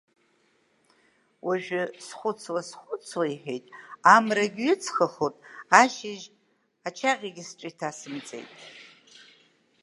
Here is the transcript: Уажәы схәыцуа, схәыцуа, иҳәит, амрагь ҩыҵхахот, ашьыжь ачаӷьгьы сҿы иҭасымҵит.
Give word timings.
Уажәы 1.45 1.81
схәыцуа, 2.05 2.61
схәыцуа, 2.69 3.25
иҳәит, 3.33 3.65
амрагь 4.15 4.59
ҩыҵхахот, 4.65 5.35
ашьыжь 5.81 6.25
ачаӷьгьы 6.87 7.43
сҿы 7.49 7.67
иҭасымҵит. 7.71 8.49